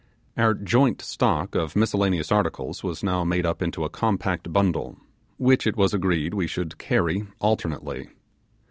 [0.35, 4.97] Our joint stock of miscellaneous articles were now made up into a compact bundle,
[5.37, 8.07] which it was agreed we should carry alternately.